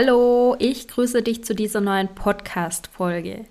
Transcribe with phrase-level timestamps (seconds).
[0.00, 3.46] Hallo, ich grüße dich zu dieser neuen Podcast-Folge.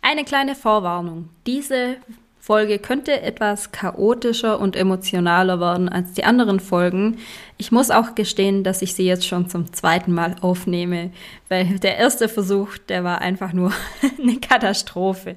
[0.00, 1.28] Eine kleine Vorwarnung.
[1.46, 1.96] Diese
[2.40, 7.18] Folge könnte etwas chaotischer und emotionaler werden als die anderen Folgen.
[7.58, 11.10] Ich muss auch gestehen, dass ich sie jetzt schon zum zweiten Mal aufnehme,
[11.50, 13.70] weil der erste Versuch, der war einfach nur
[14.18, 15.36] eine Katastrophe.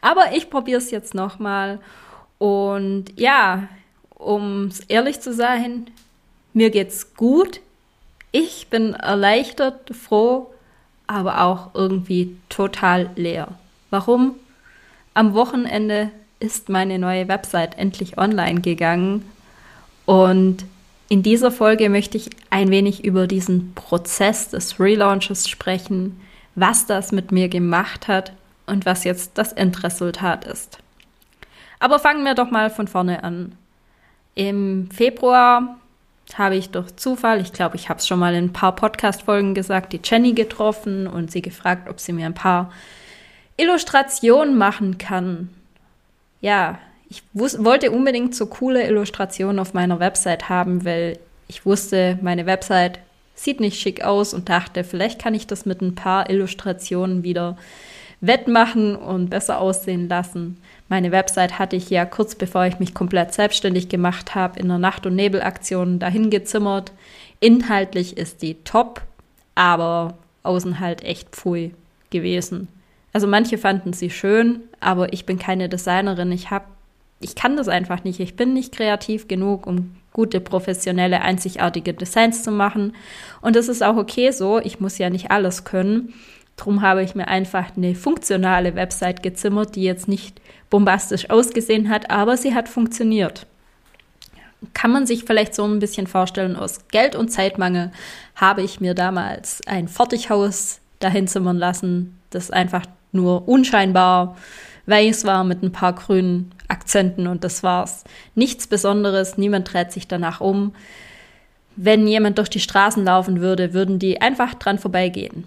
[0.00, 1.80] Aber ich probiere es jetzt nochmal.
[2.38, 3.66] Und ja,
[4.10, 5.90] um ehrlich zu sein,
[6.52, 7.60] mir geht's gut.
[8.38, 10.52] Ich bin erleichtert, froh,
[11.06, 13.48] aber auch irgendwie total leer.
[13.88, 14.34] Warum?
[15.14, 19.24] Am Wochenende ist meine neue Website endlich online gegangen
[20.04, 20.66] und
[21.08, 26.20] in dieser Folge möchte ich ein wenig über diesen Prozess des Relaunches sprechen,
[26.56, 28.34] was das mit mir gemacht hat
[28.66, 30.76] und was jetzt das Endresultat ist.
[31.78, 33.52] Aber fangen wir doch mal von vorne an.
[34.34, 35.78] Im Februar
[36.34, 39.54] habe ich durch Zufall, ich glaube, ich habe es schon mal in ein paar Podcast-Folgen
[39.54, 42.72] gesagt, die Jenny getroffen und sie gefragt, ob sie mir ein paar
[43.56, 45.50] Illustrationen machen kann.
[46.40, 51.18] Ja, ich wollte unbedingt so coole Illustrationen auf meiner Website haben, weil
[51.48, 52.98] ich wusste, meine Website
[53.34, 57.56] sieht nicht schick aus und dachte, vielleicht kann ich das mit ein paar Illustrationen wieder
[58.20, 60.60] wettmachen und besser aussehen lassen.
[60.88, 64.78] Meine Website hatte ich ja kurz bevor ich mich komplett selbstständig gemacht habe, in der
[64.78, 66.92] Nacht- und Nebelaktion dahin gezimmert.
[67.40, 69.02] Inhaltlich ist die top,
[69.54, 71.74] aber außen halt echt pfui
[72.10, 72.68] gewesen.
[73.12, 76.30] Also manche fanden sie schön, aber ich bin keine Designerin.
[76.32, 76.66] Ich habe,
[77.20, 78.20] ich kann das einfach nicht.
[78.20, 82.94] Ich bin nicht kreativ genug, um gute, professionelle, einzigartige Designs zu machen.
[83.40, 84.60] Und das ist auch okay so.
[84.60, 86.14] Ich muss ja nicht alles können.
[86.56, 90.40] Drum habe ich mir einfach eine funktionale Website gezimmert, die jetzt nicht
[90.70, 93.46] bombastisch ausgesehen hat, aber sie hat funktioniert.
[94.72, 97.92] Kann man sich vielleicht so ein bisschen vorstellen, aus Geld- und Zeitmangel
[98.34, 104.36] habe ich mir damals ein Fertighaus dahin zimmern lassen, das einfach nur unscheinbar
[104.86, 108.04] weiß war mit ein paar grünen Akzenten und das war's.
[108.34, 110.74] Nichts Besonderes, niemand dreht sich danach um.
[111.76, 115.44] Wenn jemand durch die Straßen laufen würde, würden die einfach dran vorbeigehen.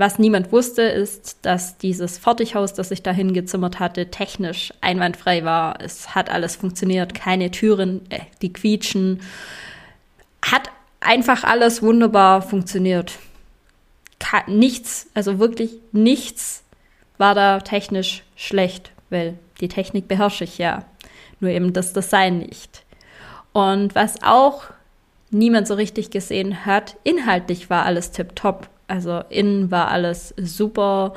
[0.00, 5.78] Was niemand wusste, ist, dass dieses Fertighaus, das ich dahin gezimmert hatte, technisch einwandfrei war.
[5.78, 9.20] Es hat alles funktioniert, keine Türen, äh, die quietschen.
[10.40, 13.18] Hat einfach alles wunderbar funktioniert.
[14.18, 16.64] Ka nichts, also wirklich nichts
[17.18, 20.86] war da technisch schlecht, weil die Technik beherrsche ich ja.
[21.40, 22.86] Nur eben das Design nicht.
[23.52, 24.62] Und was auch
[25.30, 28.66] niemand so richtig gesehen hat, inhaltlich war alles tipptopp.
[28.90, 31.14] Also innen war alles super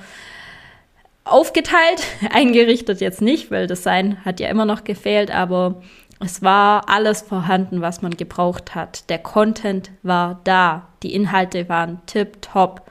[1.23, 5.81] aufgeteilt, eingerichtet jetzt nicht, weil Design hat ja immer noch gefehlt, aber
[6.19, 9.09] es war alles vorhanden, was man gebraucht hat.
[9.09, 12.83] Der Content war da, die Inhalte waren tip-top.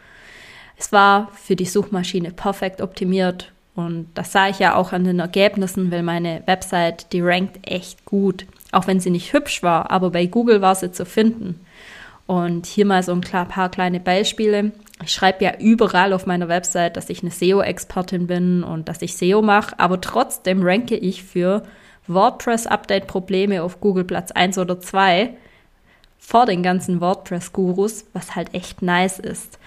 [0.77, 5.21] Es war für die Suchmaschine perfekt optimiert und das sah ich ja auch an den
[5.21, 10.11] Ergebnissen, weil meine Website, die rankt echt gut, auch wenn sie nicht hübsch war, aber
[10.11, 11.61] bei Google war sie zu finden.
[12.27, 14.73] Und hier mal so ein paar kleine Beispiele.
[15.05, 19.17] Ich schreibe ja überall auf meiner Website, dass ich eine SEO-Expertin bin und dass ich
[19.17, 21.65] SEO mache, aber trotzdem ranke ich für
[22.07, 25.35] WordPress-Update-Probleme auf Google Platz 1 oder 2
[26.19, 29.59] vor den ganzen WordPress-Gurus, was halt echt nice ist.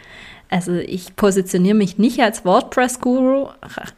[0.49, 3.49] Also ich positioniere mich nicht als WordPress-Guru,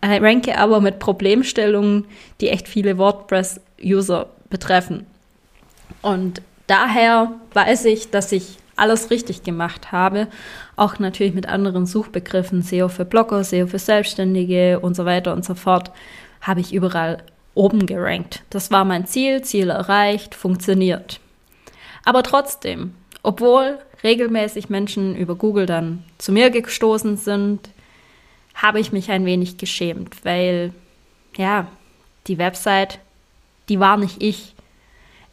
[0.02, 2.06] ranke aber mit Problemstellungen,
[2.42, 5.06] die echt viele WordPress-User betreffen.
[6.02, 10.28] Und daher weiß ich, dass ich alles richtig gemacht habe.
[10.76, 15.44] Auch natürlich mit anderen Suchbegriffen, SEO für Blogger, SEO für Selbstständige und so weiter und
[15.44, 15.92] so fort,
[16.42, 17.24] habe ich überall
[17.56, 18.44] oben gerankt.
[18.52, 21.20] Das war mein Ziel, Ziel erreicht, funktioniert.
[22.06, 22.94] Aber trotzdem,
[23.24, 27.70] obwohl regelmäßig Menschen über Google dann zu mir gestoßen sind,
[28.54, 30.72] habe ich mich ein wenig geschämt, weil
[31.36, 31.68] ja,
[32.28, 33.00] die Website,
[33.70, 34.54] die war nicht ich.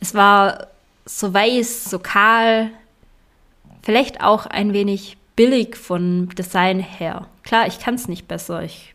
[0.00, 0.68] Es war
[1.04, 2.70] so weiß, so kahl,
[3.82, 7.26] vielleicht auch ein wenig billig von Design her.
[7.42, 8.62] Klar, ich kann es nicht besser.
[8.62, 8.94] Ich,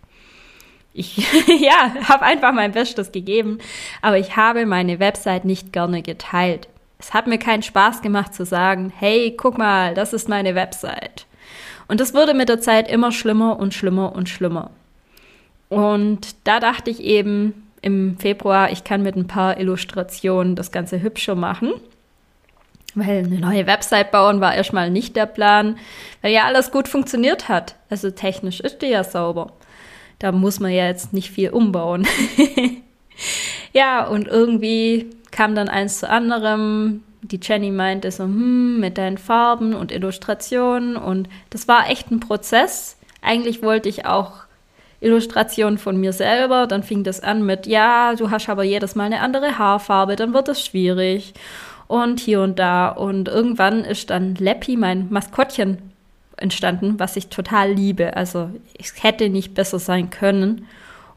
[0.93, 1.17] ich
[1.61, 3.59] ja, habe einfach mein Bestes gegeben,
[4.01, 6.67] aber ich habe meine Website nicht gerne geteilt.
[6.97, 11.25] Es hat mir keinen Spaß gemacht zu sagen, hey, guck mal, das ist meine Website.
[11.87, 14.71] Und das wurde mit der Zeit immer schlimmer und schlimmer und schlimmer.
[15.69, 21.01] Und da dachte ich eben im Februar, ich kann mit ein paar Illustrationen das Ganze
[21.01, 21.71] hübscher machen.
[22.95, 25.77] Weil eine neue Website bauen war erstmal nicht der Plan,
[26.21, 27.75] weil ja alles gut funktioniert hat.
[27.89, 29.53] Also technisch ist die ja sauber.
[30.17, 32.07] Da muss man ja jetzt nicht viel umbauen.
[33.73, 37.03] ja, und irgendwie kam dann eins zu anderem.
[37.21, 40.97] Die Jenny meinte so, hm, mit deinen Farben und Illustrationen.
[40.97, 42.97] Und das war echt ein Prozess.
[43.21, 44.31] Eigentlich wollte ich auch
[44.99, 46.65] Illustrationen von mir selber.
[46.67, 50.33] Dann fing das an mit, ja, du hast aber jedes Mal eine andere Haarfarbe, dann
[50.33, 51.33] wird es schwierig
[51.89, 52.87] und hier und da.
[52.87, 55.91] Und irgendwann ist dann Leppi, mein Maskottchen,
[56.37, 58.15] entstanden, was ich total liebe.
[58.15, 60.67] Also es hätte nicht besser sein können.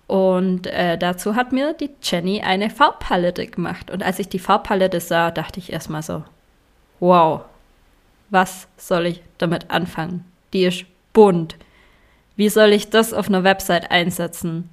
[0.09, 3.91] Und äh, dazu hat mir die Jenny eine Farbpalette gemacht.
[3.91, 6.25] Und als ich die Farbpalette sah, dachte ich erstmal so,
[7.01, 7.43] wow,
[8.31, 10.25] was soll ich damit anfangen?
[10.55, 11.57] Die ist bunt.
[12.35, 14.71] Wie soll ich das auf einer Website einsetzen?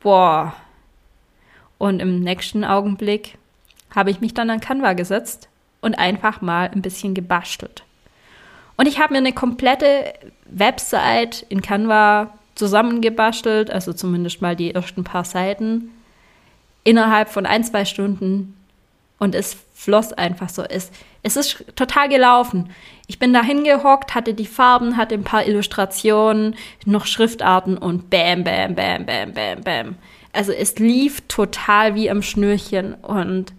[0.00, 0.54] Boah.
[1.78, 3.38] Und im nächsten Augenblick
[3.94, 5.48] habe ich mich dann an Canva gesetzt
[5.80, 7.84] und einfach mal ein bisschen gebastelt.
[8.76, 10.14] Und ich habe mir eine komplette
[10.46, 15.90] Website in Canva zusammengebastelt, also zumindest mal die ersten paar Seiten,
[16.82, 18.56] innerhalb von ein, zwei Stunden.
[19.18, 20.62] Und es floss einfach so.
[20.62, 20.90] Es,
[21.22, 22.70] es ist total gelaufen.
[23.06, 28.44] Ich bin da hingehockt, hatte die Farben, hatte ein paar Illustrationen, noch Schriftarten und bam,
[28.44, 29.94] bam, bam, bam, bam, bam.
[30.32, 33.52] Also es lief total wie am Schnürchen und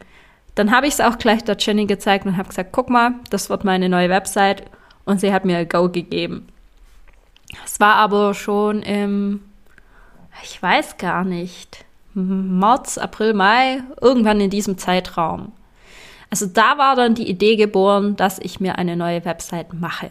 [0.56, 3.50] dann habe ich es auch gleich der Jenny gezeigt und habe gesagt, guck mal, das
[3.50, 4.64] wird meine neue Website.
[5.04, 6.48] Und sie hat mir Go gegeben.
[7.64, 9.42] Es war aber schon im,
[10.44, 15.52] ich weiß gar nicht, März, April, Mai, irgendwann in diesem Zeitraum.
[16.30, 20.10] Also da war dann die Idee geboren, dass ich mir eine neue Website mache.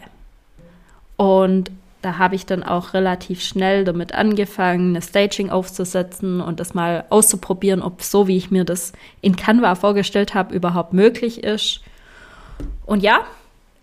[1.17, 1.71] Und
[2.05, 7.03] da habe ich dann auch relativ schnell damit angefangen, eine Staging aufzusetzen und das mal
[7.09, 11.81] auszuprobieren, ob so, wie ich mir das in Canva vorgestellt habe, überhaupt möglich ist.
[12.85, 13.21] Und ja,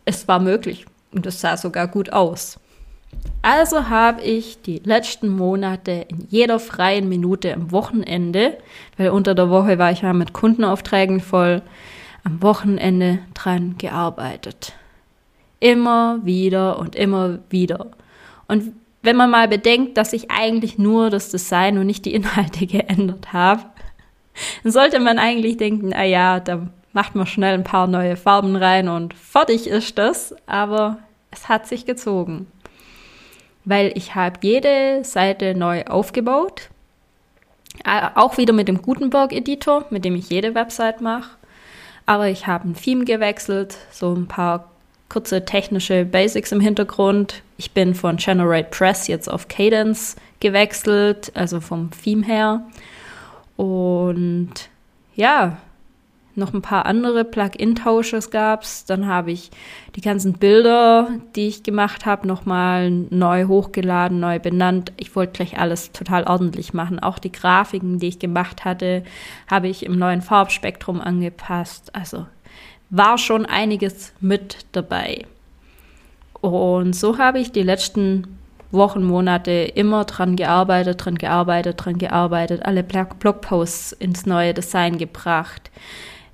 [0.05, 2.61] es war möglich und es sah sogar gut aus.
[3.43, 8.57] Also habe ich die letzten Monate in jeder freien Minute am Wochenende,
[8.99, 11.61] weil unter der Woche war ich ja mit Kundenaufträgen voll,
[12.23, 14.75] am Wochenende dran gearbeitet.
[15.59, 17.91] Immer wieder und immer wieder.
[18.53, 22.67] Und wenn man mal bedenkt, dass ich eigentlich nur das Design und nicht die Inhalte
[22.67, 23.63] geändert habe,
[24.63, 28.55] dann sollte man eigentlich denken, ah ja, da macht man schnell ein paar neue Farben
[28.55, 30.37] rein und fertig ist das.
[30.45, 30.99] Aber
[31.31, 32.47] es hat sich gezogen.
[33.65, 36.69] Weil ich habe jede Seite neu aufgebaut.
[37.87, 41.39] Auch wieder mit dem Gutenberg-Editor, mit dem ich jede Website mache.
[42.05, 44.72] Aber ich habe ein Theme gewechselt, so ein paar
[45.13, 47.43] kurze technische Basics im Hintergrund.
[47.59, 52.63] Ich bin von Generate Press jetzt auf Cadence gewechselt, also vom Theme her.
[53.57, 54.71] Und
[55.15, 55.59] ja,
[56.35, 58.87] noch ein paar andere Plugin-Tausches gab es.
[58.87, 59.51] Dann habe ich
[59.97, 64.93] die ganzen Bilder, die ich gemacht habe, nochmal neu hochgeladen, neu benannt.
[64.97, 66.99] Ich wollte gleich alles total ordentlich machen.
[66.99, 69.05] Auch die Grafiken, die ich gemacht hatte,
[69.47, 71.95] habe ich im neuen Farbspektrum angepasst.
[71.95, 72.25] Also
[72.93, 75.25] war schon einiges mit dabei.
[76.41, 78.39] Und so habe ich die letzten
[78.71, 85.71] Wochen, Monate immer dran gearbeitet, dran gearbeitet, dran gearbeitet, alle Blogposts ins neue Design gebracht.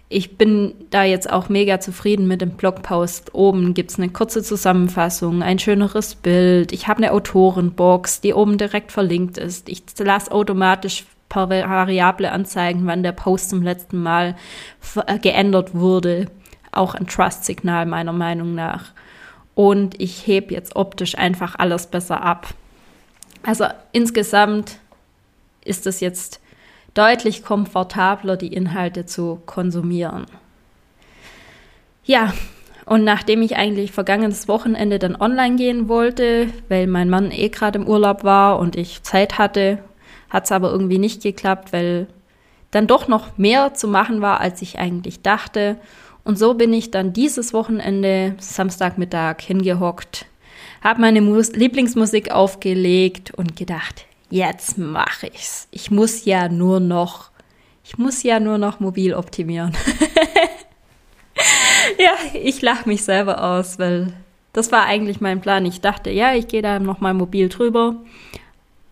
[0.09, 3.35] Ich bin da jetzt auch mega zufrieden mit dem Blogpost.
[3.35, 6.73] Oben gibt es eine kurze Zusammenfassung, ein schöneres Bild.
[6.73, 9.69] Ich habe eine Autorenbox, die oben direkt verlinkt ist.
[9.69, 14.35] Ich lasse automatisch per Variable anzeigen, wann der Post zum letzten Mal
[15.07, 16.27] äh, geändert wurde
[16.79, 18.93] auch ein Trust-Signal meiner Meinung nach.
[19.55, 22.49] Und ich hebe jetzt optisch einfach alles besser ab.
[23.43, 24.79] Also insgesamt
[25.65, 26.41] ist es jetzt
[26.95, 30.27] deutlich komfortabler, die Inhalte zu konsumieren.
[32.05, 32.33] Ja,
[32.87, 37.79] und nachdem ich eigentlich vergangenes Wochenende dann online gehen wollte, weil mein Mann eh gerade
[37.79, 39.79] im Urlaub war und ich Zeit hatte,
[40.31, 42.07] hat es aber irgendwie nicht geklappt, weil
[42.71, 45.77] dann doch noch mehr zu machen war, als ich eigentlich dachte.
[46.29, 50.27] Und so bin ich dann dieses Wochenende, Samstagmittag, hingehockt,
[50.85, 55.69] habe meine Mus Lieblingsmusik aufgelegt und gedacht, jetzt mache ich's.
[55.71, 57.31] Ich muss ja nur noch,
[57.83, 59.73] ich muss ja nur noch mobil optimieren.
[61.99, 64.13] ja, ich lache mich selber aus, weil
[64.53, 65.65] das war eigentlich mein Plan.
[65.65, 67.97] Ich dachte, ja, ich gehe da nochmal mobil drüber.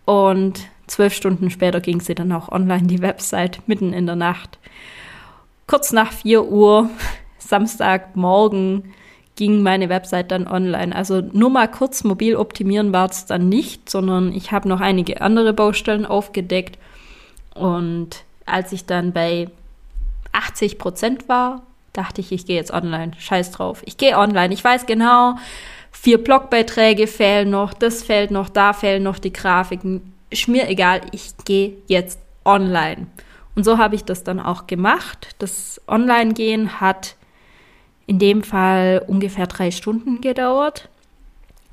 [0.05, 4.57] Und zwölf Stunden später ging sie dann auch online, die Website, mitten in der Nacht.
[5.67, 6.89] Kurz nach vier Uhr
[7.47, 8.93] Samstagmorgen
[9.35, 10.95] ging meine Website dann online.
[10.95, 15.21] Also nur mal kurz mobil optimieren war es dann nicht, sondern ich habe noch einige
[15.21, 16.77] andere Baustellen aufgedeckt.
[17.53, 19.49] Und als ich dann bei
[20.33, 21.61] 80 Prozent war,
[21.93, 23.11] dachte ich, ich gehe jetzt online.
[23.17, 23.81] Scheiß drauf.
[23.85, 24.53] Ich gehe online.
[24.53, 25.35] Ich weiß genau,
[25.91, 30.13] vier Blogbeiträge fehlen noch, das fehlt noch, da fehlen noch die Grafiken.
[30.29, 33.07] Ist mir egal, ich gehe jetzt online.
[33.55, 35.35] Und so habe ich das dann auch gemacht.
[35.39, 37.15] Das Online-Gehen hat
[38.07, 40.89] in dem Fall ungefähr drei Stunden gedauert.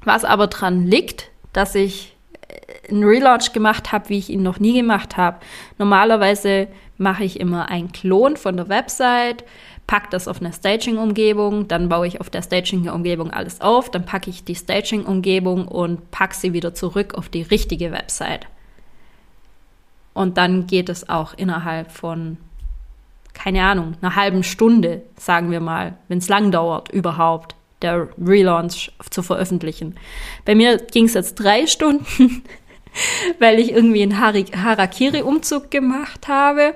[0.04, 2.14] Was aber dran liegt, dass ich
[2.48, 5.38] äh, einen Relaunch gemacht habe, wie ich ihn noch nie gemacht habe.
[5.78, 9.44] Normalerweise mache ich immer einen Klon von der Website,
[9.86, 14.30] packe das auf eine Staging-Umgebung, dann baue ich auf der Staging-Umgebung alles auf, dann packe
[14.30, 18.46] ich die Staging-Umgebung und packe sie wieder zurück auf die richtige Website.
[20.14, 22.38] Und dann geht es auch innerhalb von,
[23.34, 28.90] keine Ahnung, einer halben Stunde, sagen wir mal, wenn es lang dauert überhaupt, der Relaunch
[29.10, 29.96] zu veröffentlichen.
[30.44, 32.42] Bei mir ging es jetzt drei Stunden,
[33.38, 36.74] weil ich irgendwie einen Harakiri-Umzug gemacht habe.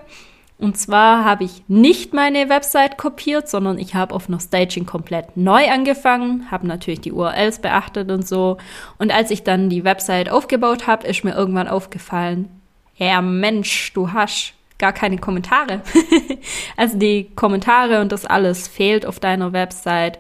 [0.59, 5.37] Und zwar habe ich nicht meine Website kopiert, sondern ich habe auf einer Staging komplett
[5.37, 8.59] neu angefangen, habe natürlich die URLs beachtet und so.
[8.99, 12.49] Und als ich dann die Website aufgebaut habe, ist mir irgendwann aufgefallen,
[12.97, 15.83] ja Mensch, du hast gar keine Kommentare.
[16.77, 20.19] also die Kommentare und das alles fehlt auf deiner Website.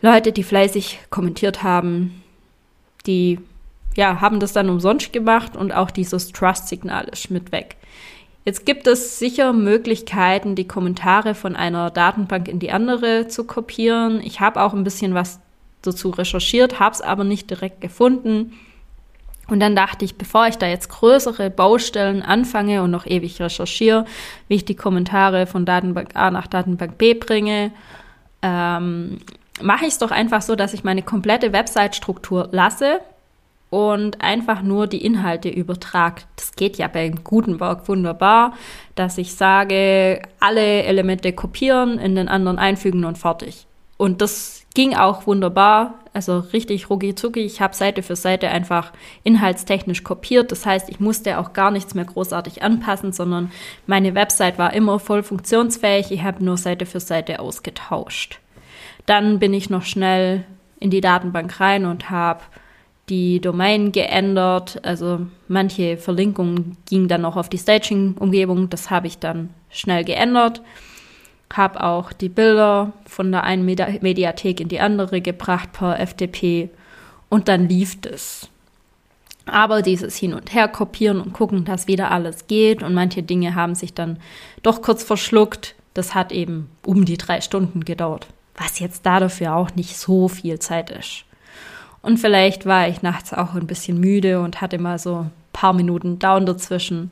[0.00, 2.22] Leute, die fleißig kommentiert haben,
[3.06, 3.38] die
[3.96, 7.76] ja, haben das dann umsonst gemacht und auch dieses Trust-Signal ist mit weg.
[8.44, 14.20] Jetzt gibt es sicher Möglichkeiten, die Kommentare von einer Datenbank in die andere zu kopieren.
[14.22, 15.40] Ich habe auch ein bisschen was
[15.80, 18.52] dazu recherchiert, habe es aber nicht direkt gefunden.
[19.48, 24.06] Und dann dachte ich, bevor ich da jetzt größere Baustellen anfange und noch ewig recherchiere,
[24.48, 27.70] wie ich die Kommentare von Datenbank A nach Datenbank B bringe,
[28.42, 29.18] ähm,
[29.60, 33.00] mache ich es doch einfach so, dass ich meine komplette Website-Struktur lasse
[33.70, 36.26] und einfach nur die Inhalte übertragt.
[36.36, 38.54] Das geht ja beim Gutenberg wunderbar,
[38.94, 43.66] dass ich sage, alle Elemente kopieren, in den anderen einfügen und fertig.
[43.96, 47.40] Und das ging auch wunderbar, also richtig rucki zucki.
[47.40, 50.52] Ich habe Seite für Seite einfach inhaltstechnisch kopiert.
[50.52, 53.50] Das heißt, ich musste auch gar nichts mehr großartig anpassen, sondern
[53.86, 56.10] meine Website war immer voll funktionsfähig.
[56.10, 58.40] Ich habe nur Seite für Seite ausgetauscht.
[59.06, 60.44] Dann bin ich noch schnell
[60.80, 62.40] in die Datenbank rein und habe
[63.08, 64.80] die Domain geändert.
[64.84, 68.70] Also manche Verlinkungen gingen dann noch auf die Staging-Umgebung.
[68.70, 70.62] Das habe ich dann schnell geändert.
[71.56, 76.68] Habe auch die Bilder von der einen Mediathek in die andere gebracht per FTP
[77.28, 78.48] und dann lief es.
[79.46, 83.54] Aber dieses Hin und Her kopieren und gucken, dass wieder alles geht und manche Dinge
[83.54, 84.18] haben sich dann
[84.62, 85.74] doch kurz verschluckt.
[85.92, 90.28] Das hat eben um die drei Stunden gedauert, was jetzt da dafür auch nicht so
[90.28, 91.24] viel Zeit ist.
[92.02, 95.72] Und vielleicht war ich nachts auch ein bisschen müde und hatte mal so ein paar
[95.72, 97.10] Minuten Down dazwischen.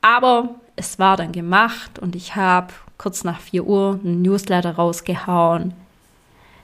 [0.00, 5.74] Aber es war dann gemacht und ich habe kurz nach 4 Uhr ein Newsletter rausgehauen,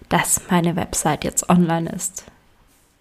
[0.09, 2.25] dass meine Website jetzt online ist.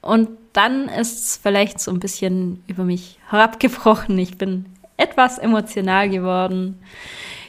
[0.01, 4.17] Und dann ist es vielleicht so ein bisschen über mich herabgebrochen.
[4.17, 4.65] Ich bin
[4.97, 6.79] etwas emotional geworden.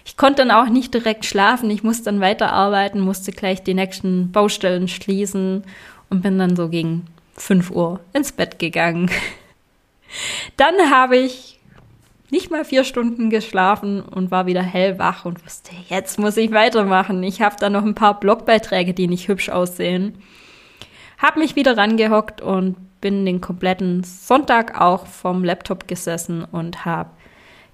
[0.04, 1.70] Ich konnte dann auch nicht direkt schlafen.
[1.70, 5.64] Ich musste dann weiterarbeiten, musste gleich die nächsten Baustellen schließen
[6.08, 7.06] und bin dann so gegen
[7.36, 9.10] 5 Uhr ins Bett gegangen.
[10.56, 11.59] Dann habe ich
[12.30, 17.22] nicht mal vier Stunden geschlafen und war wieder hellwach und wusste, jetzt muss ich weitermachen.
[17.22, 20.22] Ich habe da noch ein paar Blogbeiträge, die nicht hübsch aussehen.
[21.18, 27.10] Hab mich wieder rangehockt und bin den kompletten Sonntag auch vom Laptop gesessen und habe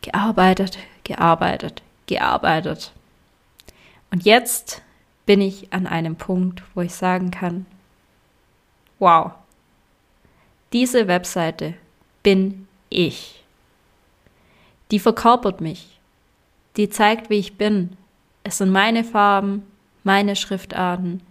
[0.03, 2.93] gearbeitet, gearbeitet, gearbeitet.
[4.11, 4.83] Und jetzt
[5.27, 7.67] bin ich an einem Punkt, wo ich sagen kann,
[8.99, 9.33] wow,
[10.73, 11.75] diese Webseite
[12.23, 13.43] bin ich.
[14.91, 15.99] Die verkörpert mich.
[16.77, 17.97] Die zeigt, wie ich bin.
[18.45, 19.65] Es sind meine Farben,
[20.05, 21.23] meine Schriftarten.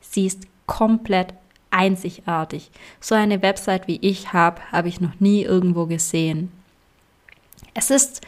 [0.00, 1.32] Sie ist komplett
[1.70, 2.70] einzigartig.
[3.00, 6.52] So eine Website wie ich habe, habe ich noch nie irgendwo gesehen.
[7.74, 8.20] Es ist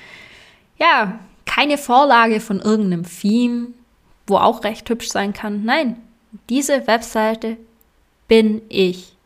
[0.78, 3.68] ja keine Vorlage von irgendeinem Theme,
[4.26, 5.64] wo auch recht hübsch sein kann.
[5.64, 5.96] Nein,
[6.49, 7.56] diese Webseite
[8.28, 9.16] bin ich.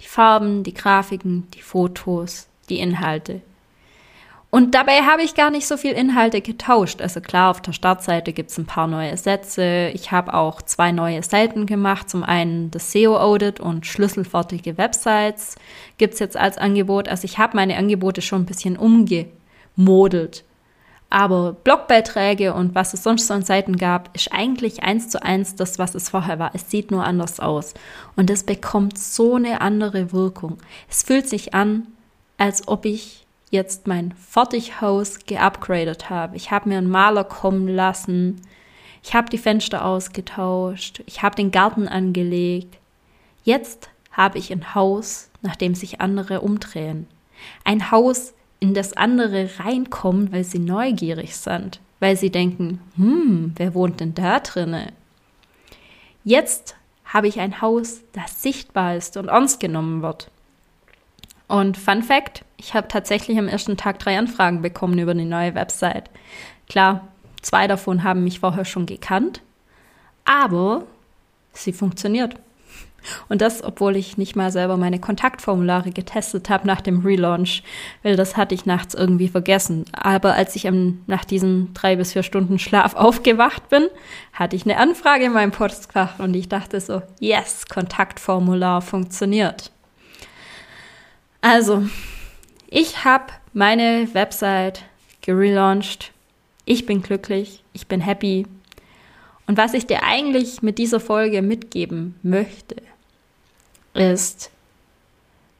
[0.00, 3.40] Die Farben, die Grafiken, die Fotos, die Inhalte.
[4.54, 7.00] Und dabei habe ich gar nicht so viel Inhalte getauscht.
[7.00, 9.90] Also klar, auf der Startseite gibt es ein paar neue Sätze.
[9.94, 12.10] Ich habe auch zwei neue Seiten gemacht.
[12.10, 15.56] Zum einen das SEO-Audit und schlüsselfertige Websites
[15.96, 17.08] gibt es jetzt als Angebot.
[17.08, 20.44] Also ich habe meine Angebote schon ein bisschen umgemodelt.
[21.08, 25.56] Aber Blogbeiträge und was es sonst so an Seiten gab, ist eigentlich eins zu eins
[25.56, 26.50] das, was es vorher war.
[26.52, 27.72] Es sieht nur anders aus.
[28.16, 30.58] Und es bekommt so eine andere Wirkung.
[30.90, 31.86] Es fühlt sich an,
[32.36, 33.21] als ob ich
[33.52, 36.36] jetzt mein Fertighaus geupgradet habe.
[36.36, 38.40] Ich habe mir einen Maler kommen lassen.
[39.02, 41.02] Ich habe die Fenster ausgetauscht.
[41.06, 42.78] Ich habe den Garten angelegt.
[43.44, 47.06] Jetzt habe ich ein Haus, nach dem sich andere umdrehen.
[47.62, 53.74] Ein Haus, in das andere reinkommen, weil sie neugierig sind, weil sie denken, hm, wer
[53.74, 54.92] wohnt denn da drinne?
[56.24, 60.30] Jetzt habe ich ein Haus, das sichtbar ist und ernst genommen wird.
[61.52, 65.54] Und Fun Fact, ich habe tatsächlich am ersten Tag drei Anfragen bekommen über die neue
[65.54, 66.08] Website.
[66.66, 67.08] Klar,
[67.42, 69.42] zwei davon haben mich vorher schon gekannt,
[70.24, 70.84] aber
[71.52, 72.36] sie funktioniert.
[73.28, 77.62] Und das, obwohl ich nicht mal selber meine Kontaktformulare getestet habe nach dem Relaunch,
[78.02, 79.84] weil das hatte ich nachts irgendwie vergessen.
[79.92, 80.66] Aber als ich
[81.06, 83.88] nach diesen drei bis vier Stunden Schlaf aufgewacht bin,
[84.32, 89.70] hatte ich eine Anfrage in meinem Postfach und ich dachte so, yes, Kontaktformular funktioniert.
[91.42, 91.82] Also,
[92.68, 94.84] ich habe meine Website
[95.22, 96.12] gelauncht.
[96.64, 98.46] Ich bin glücklich, ich bin happy.
[99.48, 102.76] Und was ich dir eigentlich mit dieser Folge mitgeben möchte,
[103.92, 104.50] ist,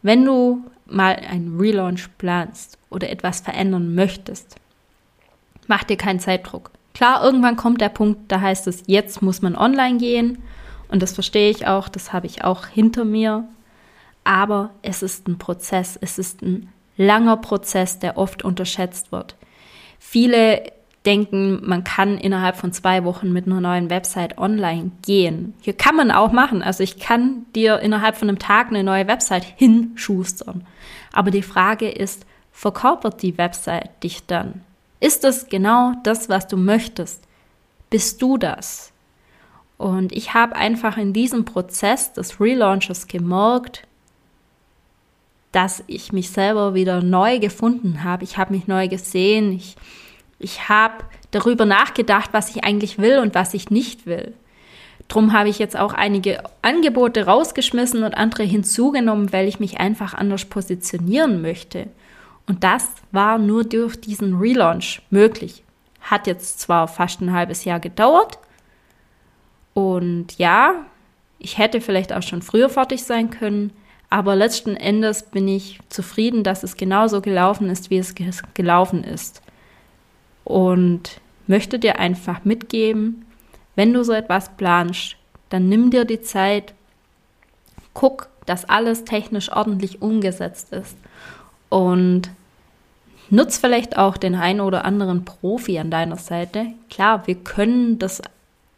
[0.02, 4.54] wenn du mal einen Relaunch planst oder etwas verändern möchtest,
[5.66, 6.70] mach dir keinen Zeitdruck.
[6.94, 10.38] Klar, irgendwann kommt der Punkt, da heißt es, jetzt muss man online gehen.
[10.88, 13.48] Und das verstehe ich auch, das habe ich auch hinter mir.
[14.24, 19.36] Aber es ist ein Prozess, es ist ein langer Prozess, der oft unterschätzt wird.
[19.98, 20.62] Viele
[21.04, 25.54] denken, man kann innerhalb von zwei Wochen mit einer neuen Website online gehen.
[25.60, 26.62] Hier kann man auch machen.
[26.62, 30.66] Also ich kann dir innerhalb von einem Tag eine neue Website hinschustern.
[31.12, 34.62] Aber die Frage ist, verkörpert die Website dich dann?
[35.00, 37.24] Ist es genau das, was du möchtest?
[37.90, 38.92] Bist du das?
[39.78, 43.82] Und ich habe einfach in diesem Prozess des Relaunches gemerkt,
[45.52, 48.24] dass ich mich selber wieder neu gefunden habe.
[48.24, 49.52] Ich habe mich neu gesehen.
[49.52, 49.76] Ich
[50.42, 54.34] ich habe darüber nachgedacht, was ich eigentlich will und was ich nicht will.
[55.08, 60.14] Drum habe ich jetzt auch einige Angebote rausgeschmissen und andere hinzugenommen, weil ich mich einfach
[60.14, 61.88] anders positionieren möchte.
[62.46, 65.62] Und das war nur durch diesen Relaunch möglich.
[66.00, 68.38] Hat jetzt zwar fast ein halbes Jahr gedauert.
[69.74, 70.86] Und ja,
[71.38, 73.72] ich hätte vielleicht auch schon früher fertig sein können.
[74.12, 78.14] Aber letzten Endes bin ich zufrieden, dass es genauso gelaufen ist, wie es
[78.52, 79.40] gelaufen ist
[80.44, 83.24] und möchte dir einfach mitgeben,
[83.74, 85.16] wenn du so etwas planst,
[85.48, 86.74] dann nimm dir die Zeit,
[87.94, 90.94] guck, dass alles technisch ordentlich umgesetzt ist
[91.70, 92.28] und
[93.30, 96.66] nutz vielleicht auch den einen oder anderen Profi an deiner Seite.
[96.90, 98.20] Klar, wir können das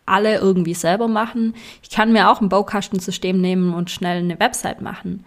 [0.07, 1.55] alle irgendwie selber machen.
[1.83, 5.25] Ich kann mir auch ein Baukastensystem nehmen und schnell eine Website machen.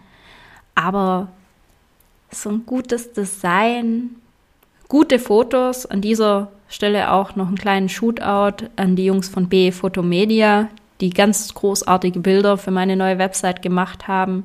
[0.74, 1.28] Aber
[2.30, 4.16] so ein gutes Design
[4.88, 5.86] gute Fotos.
[5.86, 10.68] An dieser Stelle auch noch einen kleinen Shootout an die Jungs von B Photomedia,
[11.00, 14.44] die ganz großartige Bilder für meine neue Website gemacht haben.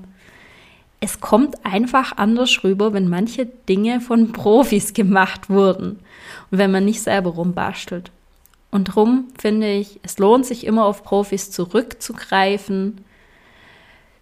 [0.99, 5.99] Es kommt einfach anders rüber, wenn manche Dinge von Profis gemacht wurden
[6.51, 8.11] und wenn man nicht selber rumbastelt.
[8.73, 13.05] Und drum finde ich, es lohnt sich immer auf Profis zurückzugreifen,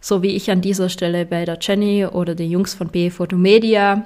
[0.01, 4.05] so wie ich an dieser Stelle bei der Jenny oder den Jungs von B Photomedia.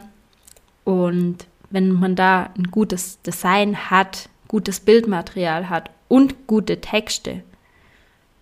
[0.84, 7.42] Und wenn man da ein gutes Design hat, gutes Bildmaterial hat und gute Texte,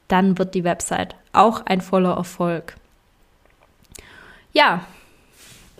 [0.09, 2.75] dann wird die Website auch ein voller Erfolg.
[4.51, 4.85] Ja,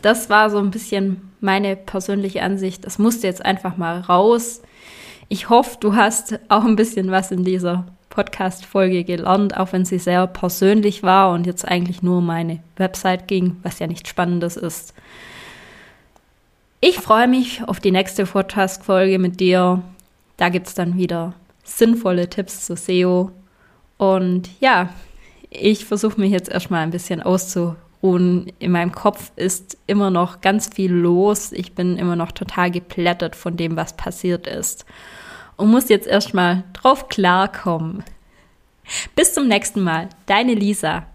[0.01, 2.85] das war so ein bisschen meine persönliche Ansicht.
[2.85, 4.61] Das musste jetzt einfach mal raus.
[5.33, 9.97] Ich hoffe, du hast auch ein bisschen was in dieser Podcast-Folge gelernt, auch wenn sie
[9.97, 14.57] sehr persönlich war und jetzt eigentlich nur um meine Website ging, was ja nichts Spannendes
[14.57, 14.93] ist.
[16.81, 19.81] Ich freue mich auf die nächste Podcast-Folge mit dir.
[20.37, 23.31] Da gibt es dann wieder sinnvolle Tipps zu SEO.
[23.97, 24.89] Und ja,
[25.49, 28.51] ich versuche mich jetzt erstmal ein bisschen auszuruhen.
[28.59, 31.51] In meinem Kopf ist immer noch ganz viel los.
[31.53, 34.85] Ich bin immer noch total geplättet von dem, was passiert ist.
[35.57, 38.03] Und muss jetzt erstmal drauf klarkommen.
[39.15, 40.09] Bis zum nächsten Mal.
[40.25, 41.05] Deine Lisa.